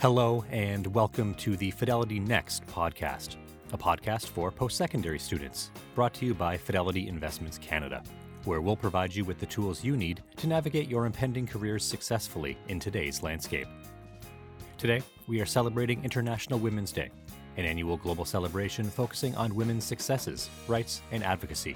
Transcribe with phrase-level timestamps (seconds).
[0.00, 3.34] Hello, and welcome to the Fidelity Next podcast,
[3.72, 8.04] a podcast for post secondary students, brought to you by Fidelity Investments Canada,
[8.44, 12.56] where we'll provide you with the tools you need to navigate your impending careers successfully
[12.68, 13.66] in today's landscape.
[14.76, 17.10] Today, we are celebrating International Women's Day,
[17.56, 21.74] an annual global celebration focusing on women's successes, rights, and advocacy.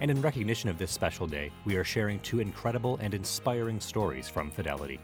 [0.00, 4.30] And in recognition of this special day, we are sharing two incredible and inspiring stories
[4.30, 4.98] from Fidelity.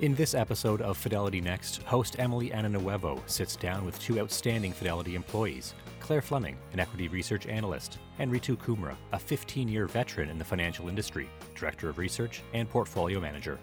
[0.00, 5.14] In this episode of Fidelity Next, host Emily Ananuevo sits down with two outstanding Fidelity
[5.14, 10.38] employees Claire Fleming, an equity research analyst, and Ritu Kumra, a 15 year veteran in
[10.38, 13.58] the financial industry, director of research, and portfolio manager.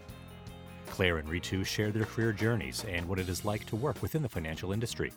[0.91, 4.21] Claire and Ritu share their career journeys and what it is like to work within
[4.21, 5.11] the financial industry.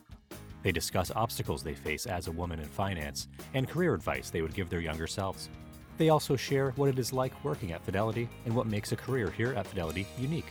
[0.62, 4.54] They discuss obstacles they face as a woman in finance and career advice they would
[4.54, 5.50] give their younger selves.
[5.98, 9.28] They also share what it is like working at Fidelity and what makes a career
[9.28, 10.50] here at Fidelity unique.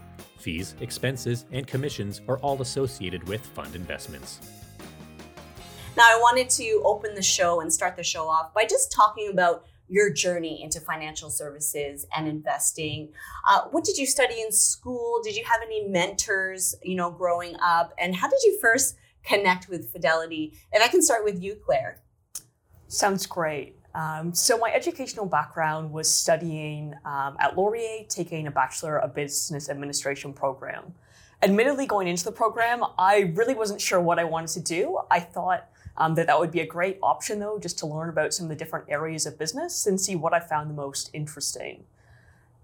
[0.41, 4.39] Fees, expenses, and commissions are all associated with fund investments.
[5.95, 9.29] Now, I wanted to open the show and start the show off by just talking
[9.29, 13.11] about your journey into financial services and investing.
[13.47, 15.19] Uh, what did you study in school?
[15.21, 17.93] Did you have any mentors, you know, growing up?
[17.99, 20.53] And how did you first connect with Fidelity?
[20.71, 22.01] If I can start with you, Claire.
[22.87, 23.80] Sounds great.
[23.93, 29.69] Um, so my educational background was studying um, at Laurier, taking a Bachelor of Business
[29.69, 30.93] Administration program.
[31.43, 34.99] Admittedly, going into the program, I really wasn't sure what I wanted to do.
[35.09, 38.33] I thought um, that that would be a great option, though, just to learn about
[38.33, 41.83] some of the different areas of business and see what I found the most interesting.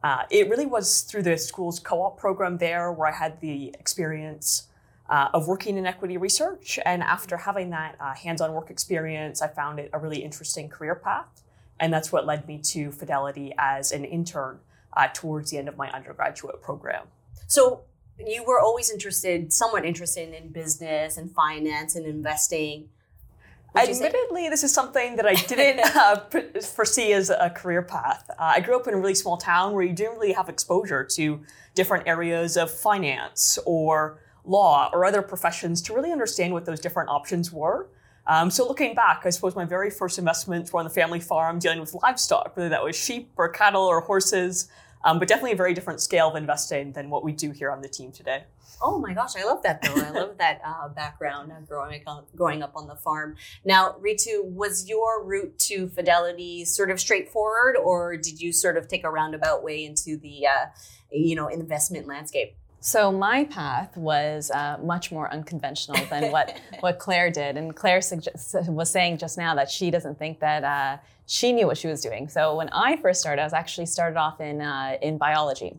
[0.03, 4.66] Uh, it really was through the school's co-op program there where I had the experience
[5.09, 6.79] uh, of working in equity research.
[6.85, 10.95] And after having that uh, hands-on work experience, I found it a really interesting career
[10.95, 11.43] path.
[11.79, 14.59] And that's what led me to Fidelity as an intern
[14.93, 17.05] uh, towards the end of my undergraduate program.
[17.45, 17.81] So
[18.25, 22.89] you were always interested, somewhat interested in business and finance and investing.
[23.75, 28.29] Admittedly, this is something that I didn't uh, foresee as a career path.
[28.31, 31.03] Uh, I grew up in a really small town where you didn't really have exposure
[31.03, 31.41] to
[31.75, 37.09] different areas of finance or law or other professions to really understand what those different
[37.09, 37.89] options were.
[38.25, 41.59] Um, so looking back, I suppose my very first investments were on the family farm
[41.59, 44.69] dealing with livestock, whether that was sheep or cattle or horses,
[45.05, 47.81] um, but definitely a very different scale of investing than what we do here on
[47.81, 48.43] the team today.
[48.81, 49.95] Oh my gosh, I love that though.
[49.95, 53.37] I love that uh, background of growing up, growing up on the farm.
[53.63, 58.87] Now, Ritu, was your route to Fidelity sort of straightforward, or did you sort of
[58.87, 60.65] take a roundabout way into the, uh,
[61.11, 62.55] you know, investment landscape?
[62.87, 67.57] So my path was uh, much more unconventional than what, what Claire did.
[67.57, 67.99] And Claire
[68.69, 71.99] was saying just now that she doesn't think that uh, she knew what she was
[72.01, 72.29] doing.
[72.29, 75.75] So when I first started, I was actually started off in, uh, in biology.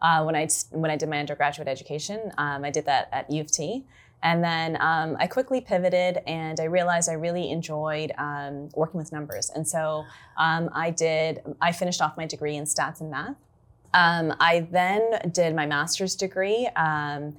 [0.00, 3.40] Uh, when, I, when I did my undergraduate education, um, I did that at U
[3.40, 3.84] of T.
[4.22, 9.10] And then um, I quickly pivoted and I realized I really enjoyed um, working with
[9.10, 9.50] numbers.
[9.50, 10.04] And so
[10.38, 13.34] um, I did, I finished off my degree in stats and math.
[13.94, 17.36] Um, I then did my master's degree um,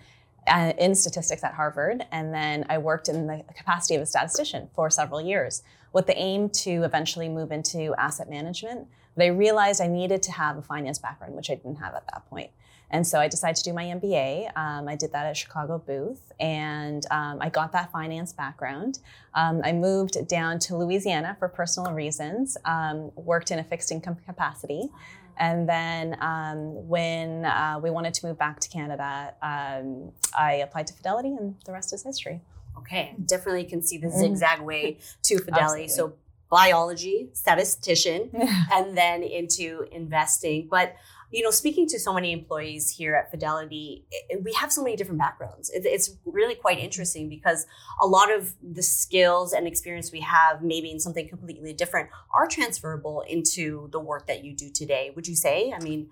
[0.78, 4.90] in statistics at Harvard, and then I worked in the capacity of a statistician for
[4.90, 8.88] several years with the aim to eventually move into asset management.
[9.16, 12.06] But I realized I needed to have a finance background, which I didn't have at
[12.12, 12.50] that point.
[12.90, 14.56] And so I decided to do my MBA.
[14.56, 19.00] Um, I did that at Chicago Booth, and um, I got that finance background.
[19.34, 24.18] Um, I moved down to Louisiana for personal reasons, um, worked in a fixed income
[24.28, 24.92] capacity.
[25.38, 30.88] And then um, when uh, we wanted to move back to Canada, um, I applied
[30.88, 32.42] to Fidelity, and the rest is history.
[32.78, 34.20] Okay, definitely can see the mm-hmm.
[34.20, 35.88] zigzag way to Fidelity.
[35.88, 36.14] so
[36.50, 38.30] biology, statistician,
[38.72, 40.68] and then into investing.
[40.70, 40.96] But
[41.34, 44.06] you know, speaking to so many employees here at Fidelity,
[44.44, 45.72] we have so many different backgrounds.
[45.74, 47.66] It's really quite interesting because
[48.00, 52.48] a lot of the skills and experience we have, maybe in something completely different, are
[52.48, 55.12] transferable into the work that you do today.
[55.16, 55.74] Would you say?
[55.76, 56.12] I mean,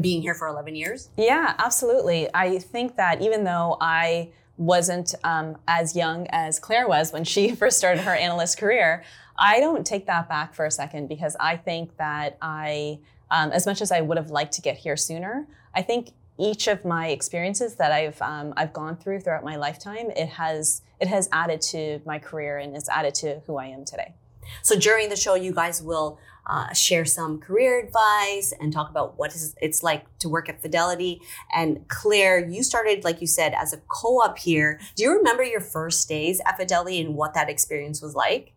[0.00, 1.08] being here for 11 years?
[1.16, 2.28] Yeah, absolutely.
[2.34, 7.54] I think that even though I wasn't um, as young as Claire was when she
[7.54, 9.04] first started her analyst career,
[9.38, 12.98] I don't take that back for a second because I think that I
[13.30, 16.68] um, as much as I would have liked to get here sooner, I think each
[16.68, 21.08] of my experiences that I've um, I've gone through throughout my lifetime, it has it
[21.08, 24.14] has added to my career and it's added to who I am today.
[24.62, 29.18] So during the show, you guys will uh, share some career advice and talk about
[29.18, 31.20] what is, it's like to work at Fidelity.
[31.54, 34.80] And Claire, you started, like you said, as a co-op here.
[34.96, 38.54] Do you remember your first days at Fidelity and what that experience was like?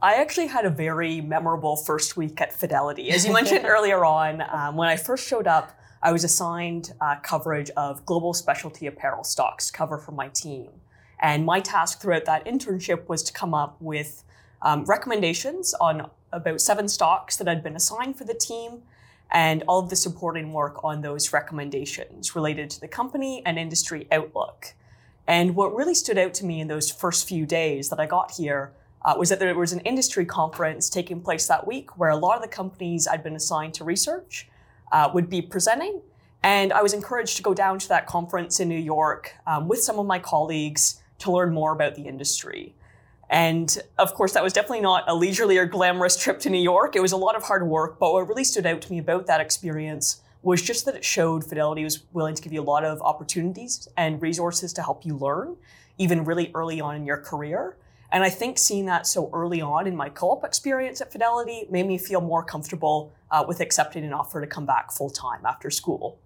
[0.00, 3.10] I actually had a very memorable first week at Fidelity.
[3.10, 7.16] As you mentioned earlier on, um, when I first showed up, I was assigned uh,
[7.16, 10.68] coverage of global specialty apparel stocks cover for my team.
[11.18, 14.22] And my task throughout that internship was to come up with
[14.62, 18.82] um, recommendations on about seven stocks that had been assigned for the team
[19.32, 24.06] and all of the supporting work on those recommendations related to the company and industry
[24.12, 24.74] outlook.
[25.26, 28.30] And what really stood out to me in those first few days that I got
[28.32, 28.72] here
[29.04, 32.36] uh, was that there was an industry conference taking place that week where a lot
[32.36, 34.48] of the companies I'd been assigned to research
[34.92, 36.00] uh, would be presenting.
[36.42, 39.80] And I was encouraged to go down to that conference in New York um, with
[39.80, 42.74] some of my colleagues to learn more about the industry.
[43.30, 46.96] And of course, that was definitely not a leisurely or glamorous trip to New York.
[46.96, 49.26] It was a lot of hard work, but what really stood out to me about
[49.26, 52.84] that experience was just that it showed Fidelity was willing to give you a lot
[52.84, 55.56] of opportunities and resources to help you learn,
[55.98, 57.76] even really early on in your career.
[58.10, 61.66] And I think seeing that so early on in my co op experience at Fidelity
[61.70, 65.44] made me feel more comfortable uh, with accepting an offer to come back full time
[65.44, 66.18] after school.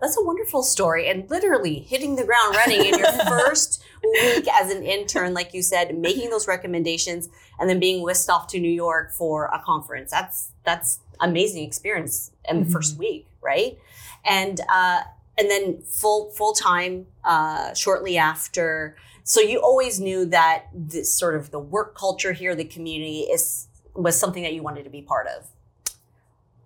[0.00, 1.08] That's a wonderful story.
[1.08, 5.62] And literally hitting the ground running in your first week as an intern, like you
[5.62, 7.28] said, making those recommendations
[7.58, 10.10] and then being whisked off to New York for a conference.
[10.10, 12.72] That's that's amazing experience in the mm-hmm.
[12.72, 13.78] first week, right?
[14.24, 15.00] And uh,
[15.38, 18.96] and then full full time uh, shortly after.
[19.28, 23.66] So you always knew that this sort of the work culture here, the community is
[23.92, 25.48] was something that you wanted to be part of.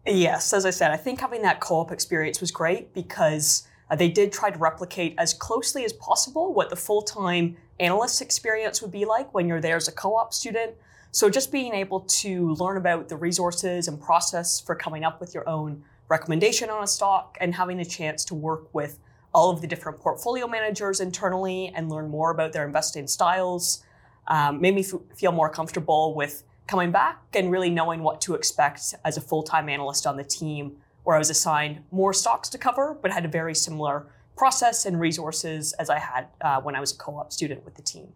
[0.07, 3.97] Yes, as I said, I think having that co op experience was great because uh,
[3.97, 8.83] they did try to replicate as closely as possible what the full time analyst experience
[8.83, 10.75] would be like when you're there as a co op student.
[11.13, 15.35] So, just being able to learn about the resources and process for coming up with
[15.35, 18.99] your own recommendation on a stock and having a chance to work with
[19.33, 23.85] all of the different portfolio managers internally and learn more about their investing styles
[24.29, 28.35] um, made me f- feel more comfortable with coming back and really knowing what to
[28.35, 32.49] expect as a full time analyst on the team, where I was assigned more stocks
[32.51, 34.07] to cover, but had a very similar
[34.37, 37.75] process and resources as I had uh, when I was a co op student with
[37.75, 38.13] the team.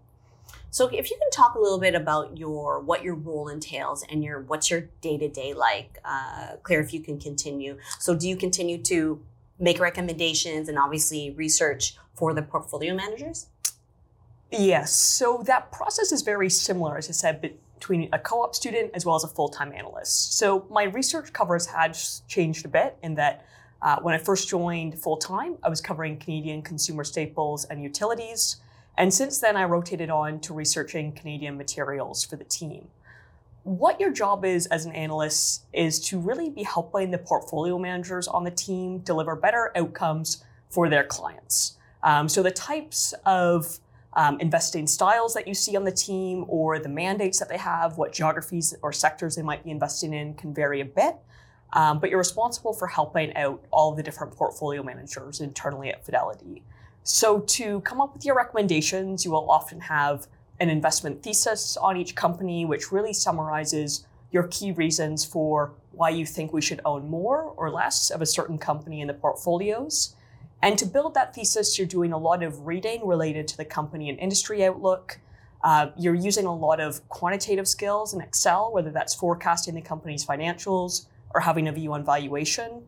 [0.71, 4.25] So if you can talk a little bit about your what your role entails and
[4.25, 7.79] your what's your day to day like, uh, Claire, if you can continue.
[7.99, 9.21] So do you continue to
[9.59, 13.47] make recommendations and obviously research for the portfolio managers?
[14.51, 14.93] Yes.
[14.93, 17.41] So that process is very similar, as I said,
[17.79, 20.39] between a co-op student as well as a full-time analyst.
[20.39, 21.97] So my research covers had
[22.29, 23.45] changed a bit in that
[23.83, 28.57] uh, when I first joined full-time, I was covering Canadian consumer staples and utilities.
[28.97, 32.89] And since then, I rotated on to researching Canadian materials for the team.
[33.65, 38.29] What your job is as an analyst is to really be helping the portfolio managers
[38.29, 41.79] on the team deliver better outcomes for their clients.
[42.03, 43.79] Um, so the types of
[44.13, 47.97] um, investing styles that you see on the team or the mandates that they have,
[47.97, 51.17] what geographies or sectors they might be investing in can vary a bit.
[51.73, 56.63] Um, but you're responsible for helping out all the different portfolio managers internally at Fidelity.
[57.03, 60.27] So, to come up with your recommendations, you will often have
[60.61, 66.27] an investment thesis on each company, which really summarizes your key reasons for why you
[66.27, 70.15] think we should own more or less of a certain company in the portfolios.
[70.63, 74.09] And to build that thesis, you're doing a lot of reading related to the company
[74.09, 75.21] and industry outlook.
[75.63, 80.25] Uh, you're using a lot of quantitative skills in Excel, whether that's forecasting the company's
[80.25, 82.83] financials or having a view on valuation.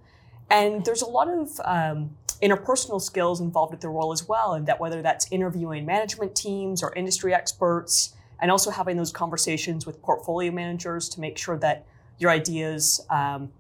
[0.50, 4.66] And there's a lot of um, interpersonal skills involved with the role as well, and
[4.66, 10.02] that whether that's interviewing management teams or industry experts, and also having those conversations with
[10.02, 11.86] portfolio managers to make sure that
[12.18, 13.50] your ideas um,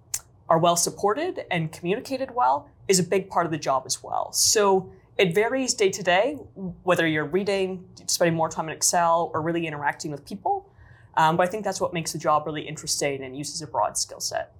[0.48, 4.32] are well supported and communicated well is a big part of the job as well.
[4.32, 6.34] So it varies day to day,
[6.82, 10.68] whether you're reading, spending more time in Excel, or really interacting with people.
[11.16, 13.96] Um, but I think that's what makes the job really interesting and uses a broad
[13.96, 14.52] skill set.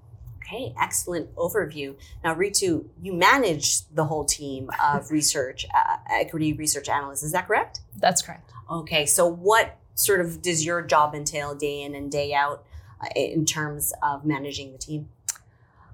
[0.47, 1.97] Okay, excellent overview.
[2.23, 7.25] Now, Ritu, you manage the whole team of research, uh, equity research analysts.
[7.25, 7.81] Is that correct?
[7.97, 8.53] That's correct.
[8.71, 12.65] Okay, so what sort of does your job entail day in and day out
[13.01, 15.09] uh, in terms of managing the team?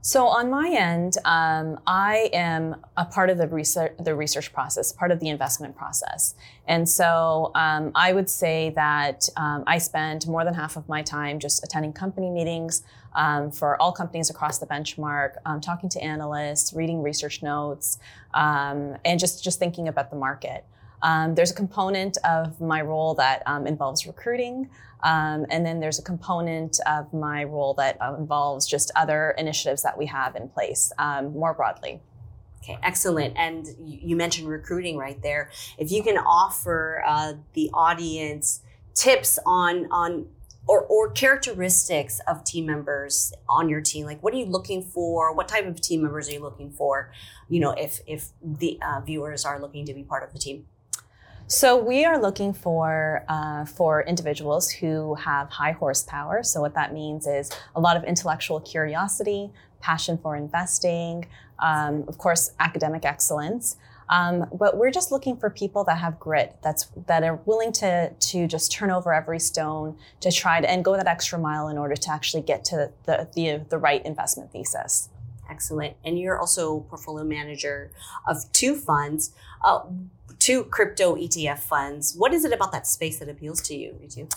[0.04, 4.90] So on my end, um, I am a part of the research, the research process,
[4.90, 6.34] part of the investment process,
[6.66, 11.02] and so um, I would say that um, I spend more than half of my
[11.02, 12.82] time just attending company meetings
[13.14, 18.00] um, for all companies across the benchmark, um, talking to analysts, reading research notes,
[18.34, 20.64] um, and just just thinking about the market.
[21.02, 24.70] Um, there's a component of my role that um, involves recruiting,
[25.02, 29.82] um, and then there's a component of my role that uh, involves just other initiatives
[29.82, 32.00] that we have in place um, more broadly.
[32.62, 33.36] Okay, excellent.
[33.36, 35.50] And you mentioned recruiting right there.
[35.78, 38.62] If you can offer uh, the audience
[38.94, 40.26] tips on on
[40.68, 45.34] or, or characteristics of team members on your team like what are you looking for
[45.34, 47.10] what type of team members are you looking for
[47.48, 50.66] you know if if the uh, viewers are looking to be part of the team
[51.52, 56.42] so we are looking for uh, for individuals who have high horsepower.
[56.42, 61.26] So what that means is a lot of intellectual curiosity, passion for investing,
[61.58, 63.76] um, of course, academic excellence.
[64.08, 68.14] Um, but we're just looking for people that have grit, that's that are willing to
[68.14, 71.76] to just turn over every stone to try to and go that extra mile in
[71.76, 75.10] order to actually get to the the, the right investment thesis.
[75.50, 75.96] Excellent.
[76.02, 77.90] And you're also portfolio manager
[78.26, 79.32] of two funds.
[79.62, 79.80] Uh,
[80.42, 82.14] two crypto ETF funds.
[82.16, 84.32] What is it about that space that appeals to you, Ritu?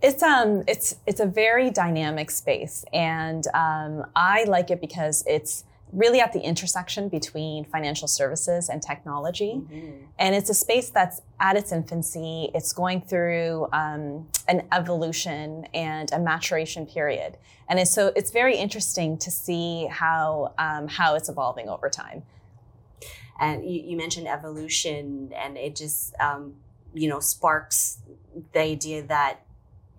[0.00, 5.64] It's um it's it's a very dynamic space, and um, I like it because it's
[5.92, 9.54] really at the intersection between financial services and technology.
[9.54, 9.90] Mm-hmm.
[10.18, 12.50] And it's a space that's at its infancy.
[12.52, 17.38] It's going through um, an evolution and a maturation period.
[17.68, 22.24] And it's, so it's very interesting to see how, um, how it's evolving over time
[23.40, 26.54] and you, you mentioned evolution and it just um,
[26.92, 27.98] you know sparks
[28.52, 29.40] the idea that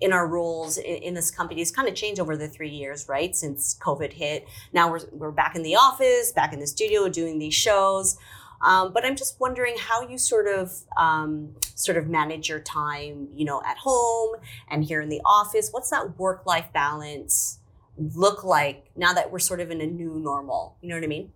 [0.01, 3.07] in our roles in, in this company has kind of changed over the three years
[3.07, 4.47] right since covid hit.
[4.73, 8.17] Now we're, we're back in the office back in the studio doing these shows.
[8.61, 13.27] Um, but i'm just wondering how you sort of um, sort of manage your time
[13.33, 14.37] you know at home
[14.69, 15.69] and here in the office.
[15.71, 17.59] What's that work life balance
[17.97, 20.77] look like now that we're sort of in a new normal?
[20.81, 21.31] You know what i mean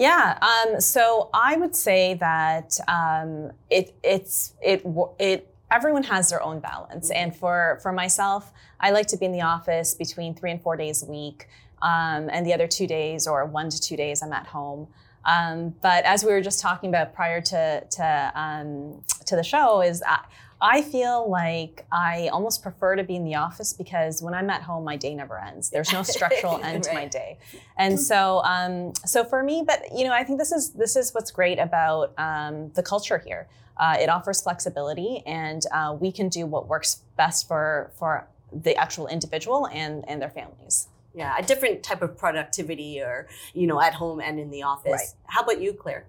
[0.00, 0.38] yeah.
[0.40, 4.82] Um, so I would say that um, it it's it
[5.18, 7.22] it everyone has their own balance, mm-hmm.
[7.22, 10.76] and for for myself, I like to be in the office between three and four
[10.76, 11.48] days a week,
[11.82, 14.88] um, and the other two days or one to two days I'm at home.
[15.26, 19.82] Um, but as we were just talking about prior to to um, to the show,
[19.82, 20.24] is I,
[20.62, 24.62] I feel like I almost prefer to be in the office because when I'm at
[24.62, 25.70] home, my day never ends.
[25.70, 26.82] There's no structural end right.
[26.84, 27.38] to my day,
[27.78, 29.64] and so um, so for me.
[29.66, 33.18] But you know, I think this is this is what's great about um, the culture
[33.18, 33.48] here.
[33.76, 38.76] Uh, it offers flexibility, and uh, we can do what works best for for the
[38.76, 40.88] actual individual and and their families.
[41.14, 44.92] Yeah, a different type of productivity, or you know, at home and in the office.
[44.92, 45.08] Right.
[45.24, 46.06] How about you, Claire?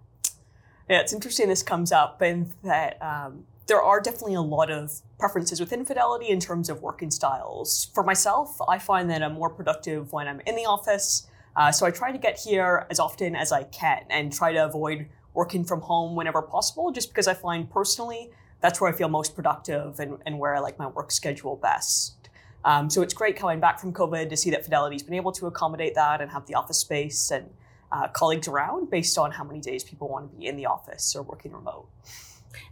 [0.89, 5.01] Yeah, it's interesting this comes up and that um, there are definitely a lot of
[5.19, 7.89] preferences within Fidelity in terms of working styles.
[7.93, 11.27] For myself, I find that I'm more productive when I'm in the office.
[11.55, 14.65] Uh, so I try to get here as often as I can and try to
[14.65, 19.09] avoid working from home whenever possible, just because I find personally that's where I feel
[19.09, 22.29] most productive and, and where I like my work schedule best.
[22.63, 25.47] Um, so it's great coming back from COVID to see that Fidelity's been able to
[25.47, 27.49] accommodate that and have the office space and
[27.91, 31.15] uh, colleagues around based on how many days people want to be in the office
[31.15, 31.87] or working remote.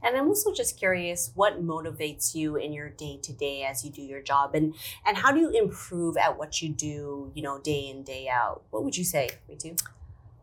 [0.03, 3.91] And I'm also just curious what motivates you in your day to day as you
[3.91, 7.59] do your job and and how do you improve at what you do, you know,
[7.59, 8.63] day in, day out?
[8.71, 9.79] What would you say, Ritu?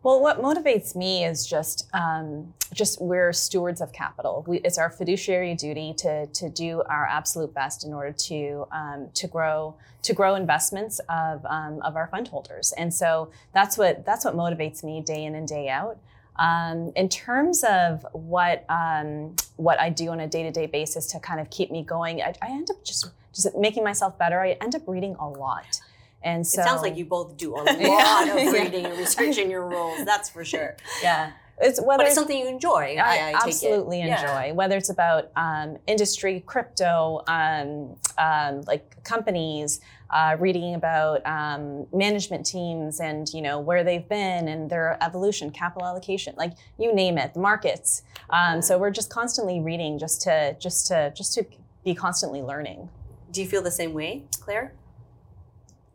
[0.06, 4.44] Well, what motivates me is just um, just we're stewards of capital.
[4.46, 9.08] We, it's our fiduciary duty to to do our absolute best in order to um,
[9.14, 12.72] to grow to grow investments of um, of our fund holders.
[12.78, 15.98] And so that's what that's what motivates me day in and day out.
[16.38, 21.06] Um, in terms of what um, what I do on a day to day basis
[21.08, 24.40] to kind of keep me going, I, I, end up just just making myself better.
[24.40, 25.80] I end up reading a lot.
[26.22, 29.64] And so it sounds like you both do a lot of reading and researching your
[29.64, 30.04] roles.
[30.04, 30.76] That's for sure.
[31.02, 31.32] Yeah.
[31.58, 32.96] It's whether but it's something you enjoy.
[32.98, 34.12] I, I absolutely enjoy.
[34.12, 34.52] Yeah.
[34.52, 42.46] Whether it's about um, industry, crypto, um, um, like companies, uh, reading about um, management
[42.46, 47.18] teams and you know where they've been and their evolution, capital allocation, like you name
[47.18, 48.02] it, the markets.
[48.30, 51.44] Um, so we're just constantly reading, just to just to just to
[51.84, 52.88] be constantly learning.
[53.32, 54.72] Do you feel the same way, Claire?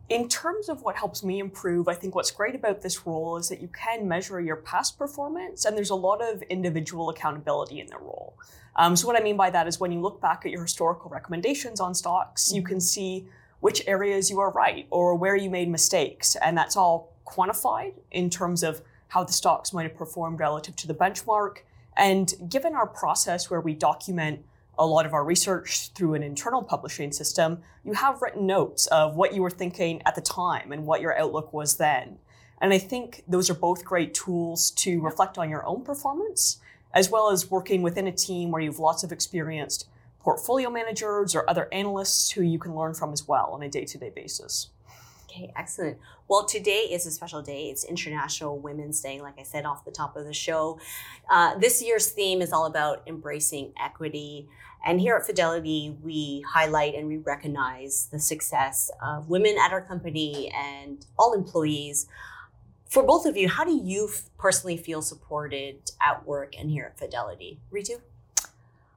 [0.08, 3.48] In terms of what helps me improve, I think what's great about this role is
[3.48, 7.86] that you can measure your past performance, and there's a lot of individual accountability in
[7.86, 8.34] the role.
[8.76, 11.10] Um, so, what I mean by that is when you look back at your historical
[11.10, 12.56] recommendations on stocks, mm-hmm.
[12.56, 13.26] you can see
[13.62, 18.28] which areas you are right or where you made mistakes, and that's all quantified in
[18.28, 21.58] terms of how the stocks might have performed relative to the benchmark.
[21.96, 24.44] And given our process where we document
[24.76, 29.14] a lot of our research through an internal publishing system, you have written notes of
[29.14, 32.18] what you were thinking at the time and what your outlook was then.
[32.60, 36.58] And I think those are both great tools to reflect on your own performance,
[36.92, 39.86] as well as working within a team where you've lots of experienced
[40.22, 43.84] portfolio managers or other analysts who you can learn from as well on a day
[43.84, 44.68] to day basis.
[45.28, 45.98] Okay, excellent.
[46.28, 47.70] Well, today is a special day.
[47.70, 50.78] It's International Women's Day, like I said off the top of the show.
[51.30, 54.46] Uh, this year's theme is all about embracing equity.
[54.84, 59.80] And here at Fidelity, we highlight and we recognize the success of women at our
[59.80, 62.06] company and all employees.
[62.90, 66.98] For both of you, how do you personally feel supported at work and here at
[66.98, 67.58] Fidelity?
[67.72, 68.00] Ritu?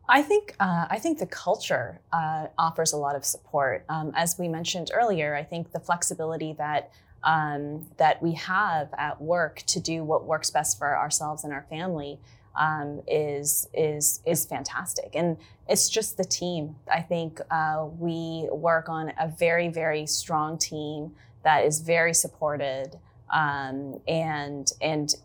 [0.07, 3.85] I think uh, I think the culture uh, offers a lot of support.
[3.89, 6.91] Um, as we mentioned earlier, I think the flexibility that
[7.23, 11.65] um, that we have at work to do what works best for ourselves and our
[11.69, 12.19] family
[12.55, 16.75] um, is is is fantastic, and it's just the team.
[16.91, 22.99] I think uh, we work on a very very strong team that is very supported,
[23.33, 25.15] um, and and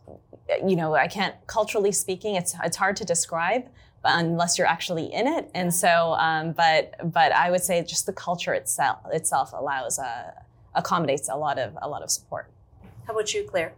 [0.67, 3.69] you know I can't culturally speaking, it's it's hard to describe
[4.05, 5.51] unless you're actually in it.
[5.55, 10.33] And so, um, but but I would say just the culture itself itself allows uh,
[10.75, 12.51] accommodates a lot of a lot of support.
[13.07, 13.73] How about you, Claire?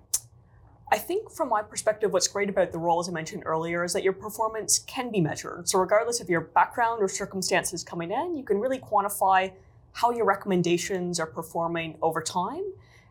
[0.93, 3.95] I think from my perspective, what's great about the role, as I mentioned earlier, is
[3.95, 5.67] that your performance can be measured.
[5.67, 9.53] So regardless of your background or circumstances coming in, you can really quantify
[9.93, 12.63] how your recommendations are performing over time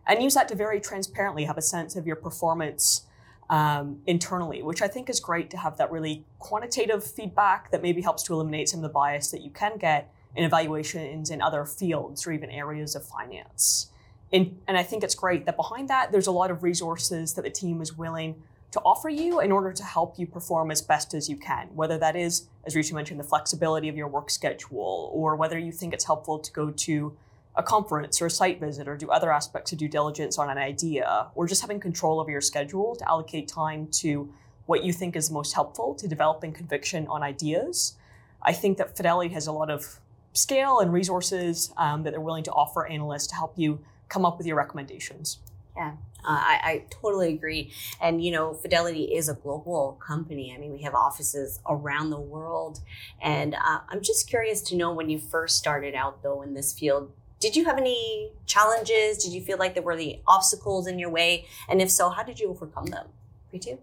[0.05, 3.07] and use that to very transparently have a sense of your performance
[3.51, 8.01] um, internally, which I think is great to have that really quantitative feedback that maybe
[8.01, 11.65] helps to eliminate some of the bias that you can get in evaluations in other
[11.65, 13.91] fields or even areas of finance.
[14.31, 17.41] In, and I think it's great that behind that, there's a lot of resources that
[17.41, 18.41] the team is willing
[18.71, 21.97] to offer you in order to help you perform as best as you can, whether
[21.97, 25.93] that is, as Ritu mentioned, the flexibility of your work schedule, or whether you think
[25.93, 27.17] it's helpful to go to
[27.55, 30.57] a conference or a site visit or do other aspects of due diligence on an
[30.57, 34.33] idea or just having control over your schedule to allocate time to
[34.65, 37.95] what you think is most helpful to developing conviction on ideas.
[38.41, 39.99] I think that Fidelity has a lot of
[40.33, 44.37] scale and resources um, that they're willing to offer analysts to help you come up
[44.37, 45.39] with your recommendations.
[45.75, 45.91] Yeah,
[46.23, 47.71] uh, I, I, totally agree.
[48.01, 50.53] And, you know, Fidelity is a global company.
[50.53, 52.79] I mean, we have offices around the world.
[53.21, 56.77] And uh, I'm just curious to know when you first started out, though, in this
[56.77, 59.17] field, did you have any challenges?
[59.17, 61.45] Did you feel like there were the obstacles in your way?
[61.67, 63.07] And if so, how did you overcome them?
[63.53, 63.79] Ritu?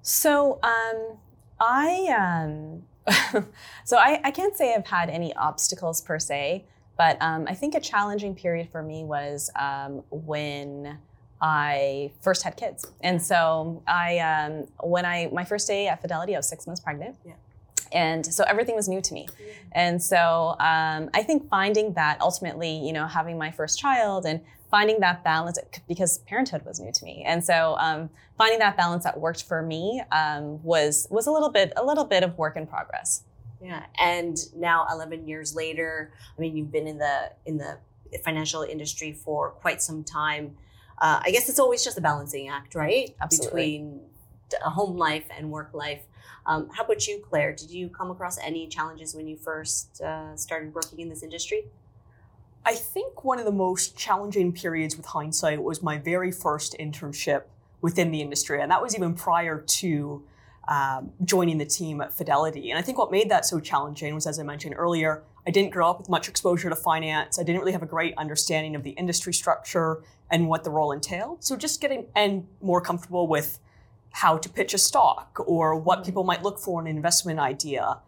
[0.00, 1.18] So um,
[1.60, 2.82] I um,
[3.84, 6.64] so I, I, can't say I've had any obstacles per se,
[6.96, 10.98] but um, I think a challenging period for me was um, when
[11.40, 12.90] I first had kids.
[13.00, 16.80] And so I um, when I my first day at Fidelity, I was six months
[16.80, 17.16] pregnant.
[17.24, 17.34] Yeah
[17.92, 19.28] and so everything was new to me.
[19.72, 24.40] And so um, i think finding that ultimately you know having my first child and
[24.72, 27.22] finding that balance because parenthood was new to me.
[27.26, 31.50] And so um, finding that balance that worked for me um, was was a little
[31.50, 33.22] bit a little bit of work in progress.
[33.62, 33.84] Yeah.
[33.98, 37.78] And now 11 years later i mean you've been in the in the
[38.24, 40.56] financial industry for quite some time.
[41.00, 43.14] Uh, i guess it's always just a balancing act right?
[43.20, 43.78] Absolutely.
[43.78, 44.00] between
[44.64, 46.02] a home life and work life
[46.46, 47.52] um, how about you, Claire?
[47.52, 51.64] Did you come across any challenges when you first uh, started working in this industry?
[52.64, 57.42] I think one of the most challenging periods with hindsight was my very first internship
[57.80, 58.60] within the industry.
[58.60, 60.22] And that was even prior to
[60.68, 62.70] um, joining the team at Fidelity.
[62.70, 65.70] And I think what made that so challenging was, as I mentioned earlier, I didn't
[65.70, 67.38] grow up with much exposure to finance.
[67.38, 70.92] I didn't really have a great understanding of the industry structure and what the role
[70.92, 71.42] entailed.
[71.42, 73.58] So just getting and more comfortable with
[74.12, 76.06] how to pitch a stock or what mm-hmm.
[76.06, 77.98] people might look for in an investment idea.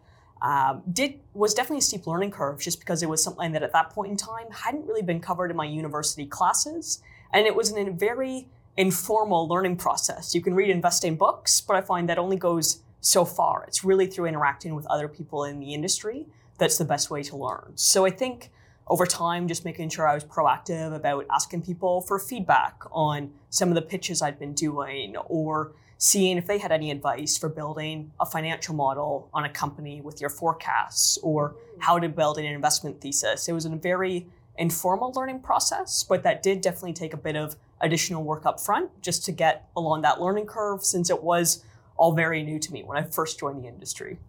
[0.41, 3.71] Um, did was definitely a steep learning curve just because it was something that at
[3.71, 7.01] that point in time hadn't really been covered in my university classes,
[7.33, 10.35] and it was in a very informal learning process.
[10.35, 13.63] You can read investing books, but I find that only goes so far.
[13.67, 17.35] It's really through interacting with other people in the industry that's the best way to
[17.35, 17.73] learn.
[17.75, 18.51] So I think
[18.87, 23.69] over time, just making sure I was proactive about asking people for feedback on some
[23.69, 25.71] of the pitches I'd been doing or
[26.05, 30.21] seeing if they had any advice for building a financial model on a company with
[30.21, 33.47] your forecasts or how to build an investment thesis.
[33.47, 37.55] It was a very informal learning process, but that did definitely take a bit of
[37.81, 41.65] additional work up front just to get along that learning curve since it was
[41.97, 44.19] all very new to me when I first joined the industry.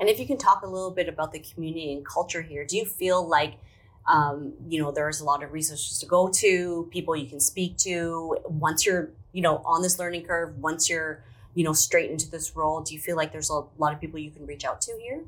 [0.00, 2.76] And if you can talk a little bit about the community and culture here, do
[2.76, 3.60] you feel like
[4.08, 7.76] um, you know, there's a lot of resources to go to, people you can speak
[7.78, 8.38] to.
[8.46, 12.56] Once you're, you know, on this learning curve, once you're, you know, straight into this
[12.56, 14.92] role, do you feel like there's a lot of people you can reach out to
[15.00, 15.22] here?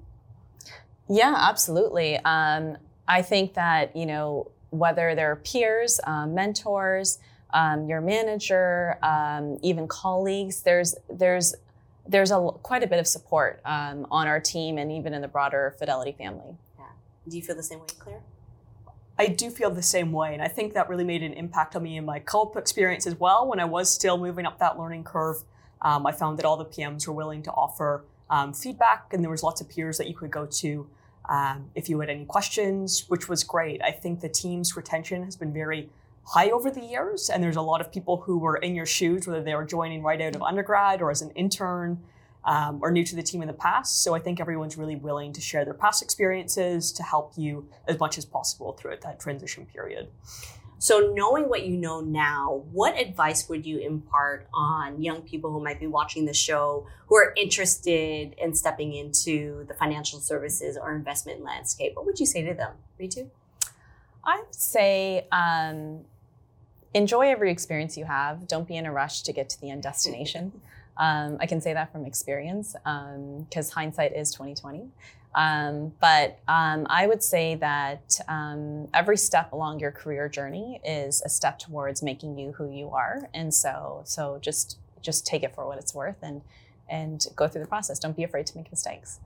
[1.08, 2.18] Yeah, absolutely.
[2.24, 7.18] Um, I think that, you know, whether they're peers, um, mentors,
[7.52, 11.54] um, your manager, um, even colleagues, there's, there's,
[12.06, 15.28] there's a, quite a bit of support um, on our team and even in the
[15.28, 16.56] broader Fidelity family.
[16.78, 16.86] Yeah.
[17.28, 18.22] Do you feel the same way, Claire?
[19.18, 20.34] I do feel the same way.
[20.34, 23.14] And I think that really made an impact on me in my co-op experience as
[23.14, 23.46] well.
[23.46, 25.44] When I was still moving up that learning curve,
[25.82, 29.30] um, I found that all the PMs were willing to offer um, feedback and there
[29.30, 30.88] was lots of peers that you could go to
[31.28, 33.80] um, if you had any questions, which was great.
[33.82, 35.90] I think the team's retention has been very
[36.26, 37.30] high over the years.
[37.30, 40.02] And there's a lot of people who were in your shoes, whether they were joining
[40.02, 42.02] right out of undergrad or as an intern
[42.44, 44.02] um, or new to the team in the past.
[44.02, 47.98] So I think everyone's really willing to share their past experiences to help you as
[47.98, 50.08] much as possible throughout that transition period.
[50.78, 55.62] So, knowing what you know now, what advice would you impart on young people who
[55.62, 60.94] might be watching the show who are interested in stepping into the financial services or
[60.94, 61.92] investment landscape?
[61.94, 63.30] What would you say to them, Ritu?
[64.24, 66.04] I would say um,
[66.92, 68.46] enjoy every experience you have.
[68.46, 70.60] Don't be in a rush to get to the end destination.
[70.96, 74.88] Um, I can say that from experience because um, hindsight is 2020.
[75.34, 81.22] Um, but um, I would say that um, every step along your career journey is
[81.22, 85.54] a step towards making you who you are, and so so just just take it
[85.54, 86.42] for what it's worth and
[86.88, 87.98] and go through the process.
[87.98, 89.18] Don't be afraid to make mistakes.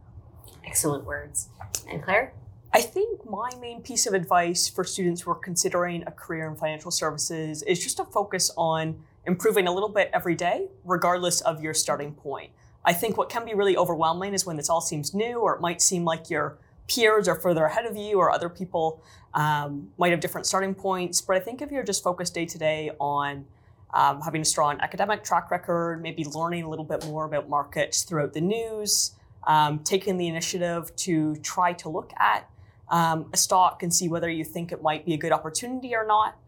[0.65, 1.49] Excellent words.
[1.89, 2.33] And Claire.
[2.73, 6.55] I think my main piece of advice for students who are considering a career in
[6.55, 11.63] financial services is just to focus on improving a little bit every day, regardless of
[11.63, 12.51] your starting point.
[12.85, 15.61] I think what can be really overwhelming is when this all seems new, or it
[15.61, 19.03] might seem like your peers are further ahead of you, or other people
[19.35, 21.21] um, might have different starting points.
[21.21, 23.45] But I think if you're just focused day to day on
[23.93, 28.05] um, having a strong academic track record, maybe learning a little bit more about markets
[28.05, 29.13] throughout the news,
[29.47, 32.49] um, taking the initiative to try to look at
[32.89, 36.07] um, a stock and see whether you think it might be a good opportunity or
[36.07, 36.39] not,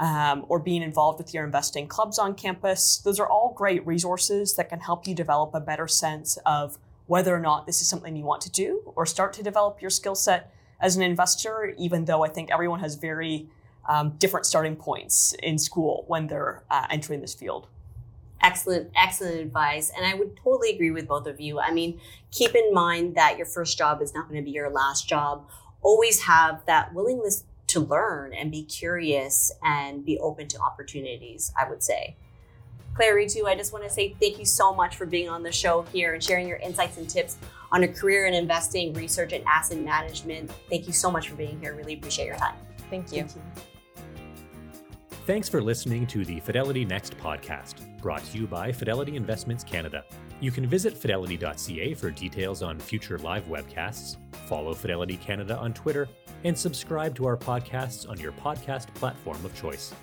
[0.00, 2.96] um, or being involved with your investing clubs on campus.
[2.98, 7.34] Those are all great resources that can help you develop a better sense of whether
[7.34, 10.14] or not this is something you want to do or start to develop your skill
[10.14, 13.48] set as an investor, even though I think everyone has very
[13.88, 17.68] um, different starting points in school when they're uh, entering this field.
[18.42, 19.92] Excellent, excellent advice.
[19.94, 21.60] And I would totally agree with both of you.
[21.60, 24.70] I mean, keep in mind that your first job is not going to be your
[24.70, 25.46] last job
[25.82, 31.68] always have that willingness to learn and be curious and be open to opportunities, I
[31.68, 32.16] would say.
[32.94, 35.52] Claire, Ritu, I just want to say thank you so much for being on the
[35.52, 37.38] show here and sharing your insights and tips
[37.70, 40.50] on a career in investing, research, and asset management.
[40.68, 41.74] Thank you so much for being here.
[41.74, 42.56] Really appreciate your time.
[42.90, 43.22] Thank you.
[43.22, 43.62] Thank you.
[45.30, 50.04] Thanks for listening to the Fidelity Next podcast, brought to you by Fidelity Investments Canada.
[50.40, 54.16] You can visit fidelity.ca for details on future live webcasts,
[54.46, 56.08] follow Fidelity Canada on Twitter,
[56.42, 59.94] and subscribe to our podcasts on your podcast platform of choice.